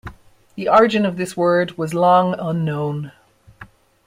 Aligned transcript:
The 0.55 0.67
origin 0.67 1.05
of 1.05 1.17
this 1.17 1.37
word 1.37 1.77
was 1.77 1.93
long 1.93 2.33
unknown. 2.39 3.11